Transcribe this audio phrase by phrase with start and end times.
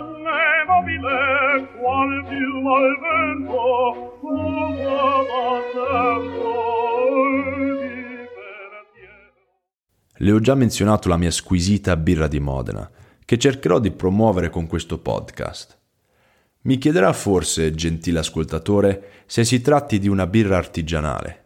[0.00, 4.12] donne mobile, qual piuma al vento,
[10.16, 12.90] Le ho già menzionato la mia squisita birra di Modena,
[13.24, 15.78] che cercherò di promuovere con questo podcast.
[16.62, 21.44] Mi chiederà forse, gentile ascoltatore, se si tratti di una birra artigianale.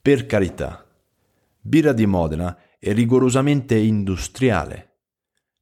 [0.00, 0.86] Per carità,
[1.60, 4.92] birra di Modena è rigorosamente industriale.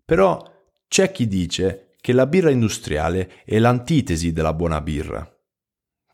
[0.05, 0.53] Però
[0.87, 5.27] c'è chi dice che la birra industriale è l'antitesi della buona birra.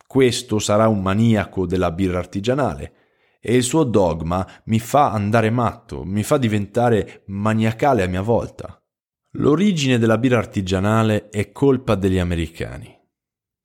[0.07, 2.93] Questo sarà un maniaco della birra artigianale
[3.41, 8.81] e il suo dogma mi fa andare matto, mi fa diventare maniacale a mia volta.
[9.31, 12.97] L'origine della birra artigianale è colpa degli americani.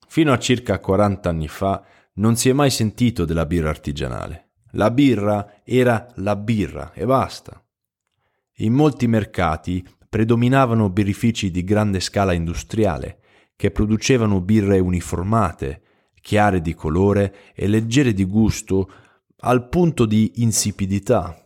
[0.08, 1.80] Fino a circa 40 anni fa
[2.14, 4.54] non si è mai sentito della birra artigianale.
[4.72, 7.64] La birra era la birra e basta.
[8.60, 13.18] In molti mercati predominavano birrifici di grande scala industriale,
[13.56, 15.82] che producevano birre uniformate,
[16.20, 18.90] chiare di colore e leggere di gusto
[19.40, 21.40] al punto di insipidità.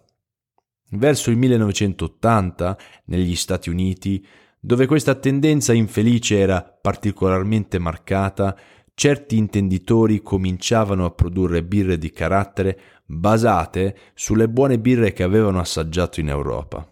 [0.93, 4.25] Verso il 1980, negli Stati Uniti,
[4.59, 8.57] dove questa tendenza infelice era particolarmente marcata,
[8.95, 16.21] certi intenditori cominciavano a produrre birre di carattere basate sulle buone birre che avevano assaggiato
[16.21, 16.87] in Europa.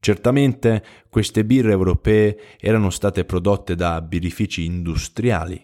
[0.00, 5.60] Certamente queste birre europee erano state prodotte da birrifici industriali,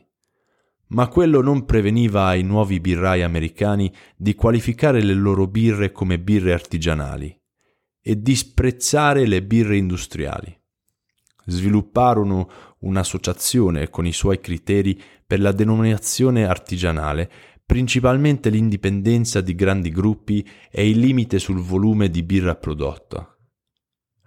[0.88, 6.52] ma quello non preveniva ai nuovi birrai americani di qualificare le loro birre come birre
[6.52, 7.40] artigianali
[8.00, 10.54] e disprezzare le birre industriali.
[11.46, 17.30] Svilupparono un'associazione con i suoi criteri per la denominazione artigianale,
[17.64, 23.33] principalmente l'indipendenza di grandi gruppi e il limite sul volume di birra prodotta.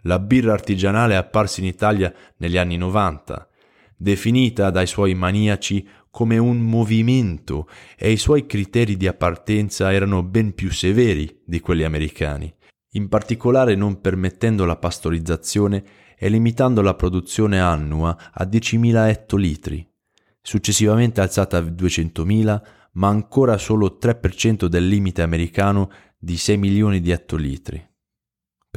[0.07, 3.45] La birra artigianale è apparsa in Italia negli anni 90,
[3.97, 10.55] definita dai suoi maniaci come un movimento e i suoi criteri di appartenenza erano ben
[10.55, 12.51] più severi di quelli americani,
[12.91, 15.83] in particolare non permettendo la pastorizzazione
[16.17, 19.85] e limitando la produzione annua a 10.000 ettolitri,
[20.41, 22.61] successivamente alzata a 200.000,
[22.93, 27.85] ma ancora solo 3% del limite americano di 6 milioni di ettolitri.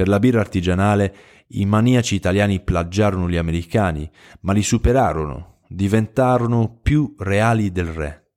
[0.00, 1.14] Per la birra artigianale
[1.48, 8.30] i maniaci italiani plagiarono gli americani, ma li superarono diventarono più reali del re.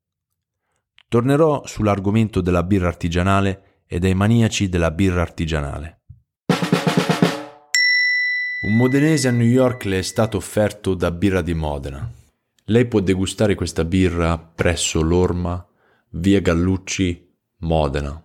[1.07, 6.01] Tornerò sull'argomento della birra artigianale e dei maniaci della birra artigianale.
[8.63, 12.11] Un modenese a New York le è stato offerto da Birra di Modena.
[12.65, 15.65] Lei può degustare questa birra presso l'Orma,
[16.09, 17.25] via Gallucci,
[17.59, 18.22] Modena.